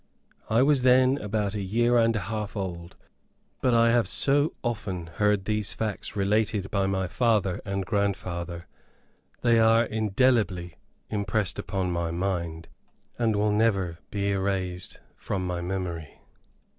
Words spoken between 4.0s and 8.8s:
so often heard these facts related by my father and grandfather,